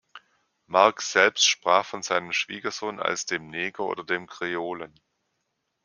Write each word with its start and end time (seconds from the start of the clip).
Marx 0.65 1.11
selbst 1.11 1.47
sprach 1.47 1.85
von 1.85 2.01
seinem 2.01 2.31
Schwiegersohn 2.33 2.99
als 2.99 3.27
dem 3.27 3.45
„Neger“ 3.51 3.83
oder 3.85 4.03
dem 4.03 4.25
„Kreolen“. 4.25 4.99